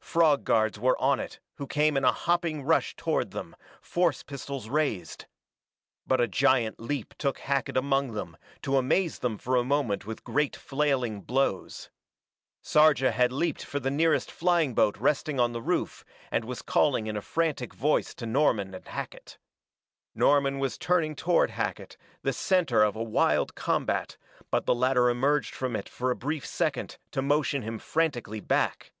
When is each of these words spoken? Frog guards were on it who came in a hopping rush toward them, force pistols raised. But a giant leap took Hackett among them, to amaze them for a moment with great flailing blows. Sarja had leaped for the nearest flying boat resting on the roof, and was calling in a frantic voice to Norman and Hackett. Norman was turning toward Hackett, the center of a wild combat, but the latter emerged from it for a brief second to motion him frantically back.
Frog 0.00 0.44
guards 0.44 0.78
were 0.80 0.98
on 1.00 1.20
it 1.20 1.38
who 1.56 1.66
came 1.66 1.94
in 1.94 2.04
a 2.04 2.12
hopping 2.12 2.62
rush 2.62 2.94
toward 2.96 3.30
them, 3.30 3.54
force 3.80 4.22
pistols 4.22 4.68
raised. 4.68 5.26
But 6.06 6.20
a 6.20 6.28
giant 6.28 6.80
leap 6.80 7.14
took 7.18 7.38
Hackett 7.40 7.76
among 7.76 8.12
them, 8.12 8.38
to 8.62 8.78
amaze 8.78 9.18
them 9.18 9.36
for 9.38 9.56
a 9.56 9.64
moment 9.64 10.06
with 10.06 10.24
great 10.24 10.56
flailing 10.56 11.20
blows. 11.22 11.90
Sarja 12.62 13.12
had 13.12 13.32
leaped 13.32 13.62
for 13.64 13.80
the 13.80 13.90
nearest 13.90 14.30
flying 14.30 14.74
boat 14.74 14.96
resting 14.98 15.38
on 15.40 15.52
the 15.52 15.62
roof, 15.62 16.04
and 16.30 16.44
was 16.44 16.62
calling 16.62 17.06
in 17.06 17.16
a 17.16 17.22
frantic 17.22 17.74
voice 17.74 18.14
to 18.14 18.26
Norman 18.26 18.74
and 18.74 18.88
Hackett. 18.88 19.38
Norman 20.14 20.58
was 20.58 20.78
turning 20.78 21.16
toward 21.16 21.50
Hackett, 21.50 21.96
the 22.22 22.32
center 22.34 22.82
of 22.82 22.96
a 22.96 23.02
wild 23.02 23.54
combat, 23.54 24.16
but 24.50 24.64
the 24.66 24.74
latter 24.74 25.08
emerged 25.10 25.54
from 25.54 25.76
it 25.76 25.88
for 25.88 26.10
a 26.10 26.16
brief 26.16 26.46
second 26.46 26.98
to 27.10 27.22
motion 27.22 27.62
him 27.62 27.78
frantically 27.78 28.40
back. 28.40 28.92